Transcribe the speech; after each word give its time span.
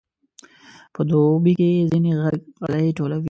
په 0.93 1.01
دوبي 1.09 1.53
کې 1.59 1.69
ځینې 1.91 2.11
خلک 2.21 2.41
غالۍ 2.63 2.89
ټولوي. 2.97 3.19